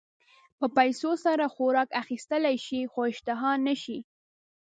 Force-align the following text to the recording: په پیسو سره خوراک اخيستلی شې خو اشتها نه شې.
په 0.59 0.65
پیسو 0.77 1.11
سره 1.25 1.45
خوراک 1.53 1.89
اخيستلی 2.03 2.55
شې 2.65 2.79
خو 2.91 2.99
اشتها 3.11 3.51
نه 3.65 3.75
شې. 3.81 3.97